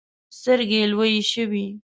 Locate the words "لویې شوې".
0.91-1.65